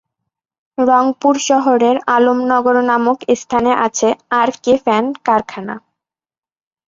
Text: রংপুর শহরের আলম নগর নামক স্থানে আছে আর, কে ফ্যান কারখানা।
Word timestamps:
রংপুর 0.77 1.35
শহরের 1.47 1.97
আলম 2.15 2.39
নগর 2.51 2.75
নামক 2.89 3.17
স্থানে 3.41 3.71
আছে 3.85 4.09
আর, 4.39 4.49
কে 4.63 4.73
ফ্যান 4.83 5.05
কারখানা। 5.25 5.75